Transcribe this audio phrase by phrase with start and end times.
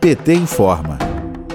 [0.00, 0.98] PT informa.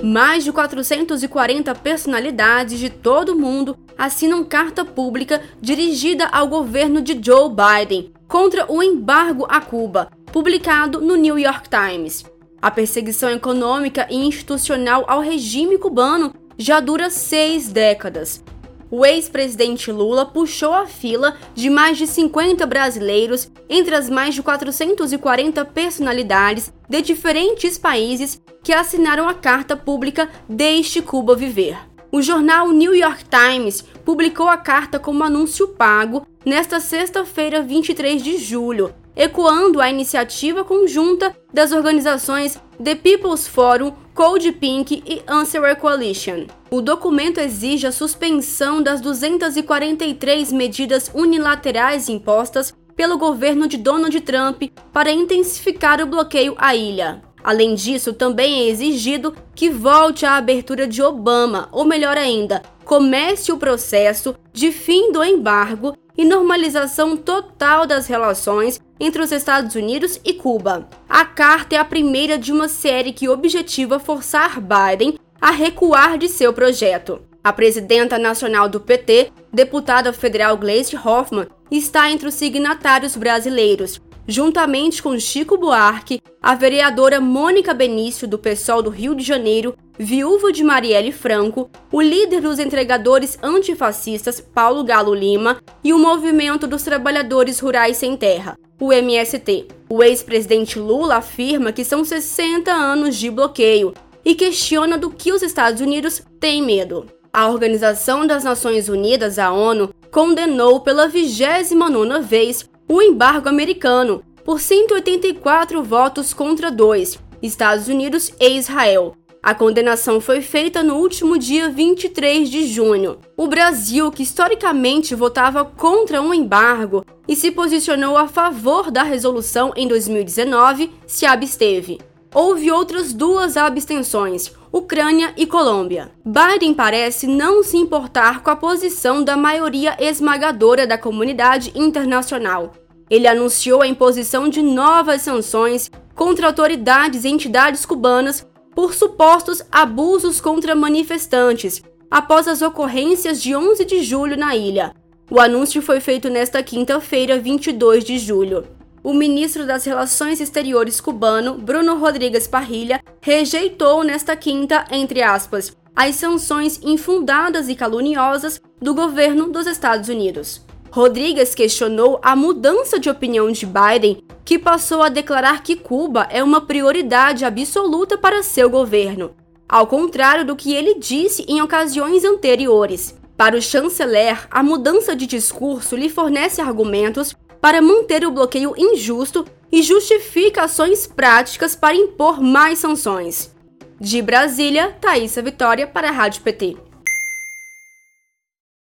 [0.01, 7.19] Mais de 440 personalidades de todo o mundo assinam carta pública dirigida ao governo de
[7.21, 12.25] Joe Biden contra o embargo a Cuba, publicado no New York Times.
[12.61, 18.43] A perseguição econômica e institucional ao regime cubano já dura seis décadas.
[18.91, 24.41] O ex-presidente Lula puxou a fila de mais de 50 brasileiros entre as mais de
[24.41, 31.77] 440 personalidades de diferentes países que assinaram a carta pública Deixe Cuba Viver.
[32.11, 38.39] O jornal New York Times publicou a carta como anúncio pago nesta sexta-feira, 23 de
[38.39, 46.45] julho, ecoando a iniciativa conjunta das organizações The People's Forum, Code Pink e Answer Coalition.
[46.69, 54.63] O documento exige a suspensão das 243 medidas unilaterais impostas pelo governo de Donald Trump
[54.91, 57.21] para intensificar o bloqueio à ilha.
[57.41, 63.53] Além disso, também é exigido que volte à abertura de Obama, ou melhor ainda, comece
[63.53, 70.19] o processo de fim do embargo e normalização total das relações entre os Estados Unidos
[70.25, 70.87] e Cuba.
[71.07, 76.27] A carta é a primeira de uma série que objetiva forçar Biden a recuar de
[76.27, 77.21] seu projeto.
[77.41, 85.01] A presidenta nacional do PT, deputada federal Gleice Hoffmann, está entre os signatários brasileiros, juntamente
[85.01, 90.63] com Chico Buarque, a vereadora Mônica Benício, do PSOL do Rio de Janeiro, viúva de
[90.63, 97.59] Marielle Franco, o líder dos entregadores antifascistas, Paulo Galo Lima, e o Movimento dos Trabalhadores
[97.59, 99.67] Rurais Sem Terra, o MST.
[99.89, 103.93] O ex-presidente Lula afirma que são 60 anos de bloqueio
[104.23, 107.07] e questiona do que os Estados Unidos têm medo.
[107.33, 114.59] A Organização das Nações Unidas, a ONU, condenou pela 29ª vez o embargo americano por
[114.59, 119.15] 184 votos contra dois, Estados Unidos e Israel.
[119.43, 123.19] A condenação foi feita no último dia 23 de junho.
[123.37, 129.71] O Brasil, que historicamente votava contra um embargo e se posicionou a favor da resolução
[129.77, 131.99] em 2019, se absteve.
[132.33, 136.11] Houve outras duas abstenções, Ucrânia e Colômbia.
[136.23, 142.73] Biden parece não se importar com a posição da maioria esmagadora da comunidade internacional.
[143.09, 150.39] Ele anunciou a imposição de novas sanções contra autoridades e entidades cubanas por supostos abusos
[150.39, 151.81] contra manifestantes
[152.11, 154.93] após as ocorrências de 11 de julho na ilha.
[155.31, 158.78] O anúncio foi feito nesta quinta-feira, 22 de julho.
[159.09, 166.13] O ministro das Relações Exteriores cubano, Bruno Rodrigues Parrilha, rejeitou nesta quinta, entre aspas, as
[166.13, 170.63] sanções infundadas e caluniosas do governo dos Estados Unidos.
[170.91, 176.43] Rodrigues questionou a mudança de opinião de Biden, que passou a declarar que Cuba é
[176.43, 179.31] uma prioridade absoluta para seu governo,
[179.67, 183.17] ao contrário do que ele disse em ocasiões anteriores.
[183.35, 189.45] Para o chanceler, a mudança de discurso lhe fornece argumentos para manter o bloqueio injusto
[189.71, 193.53] e justifica ações práticas para impor mais sanções.
[193.99, 196.88] De Brasília, Thaisa Vitória para a Rádio PT.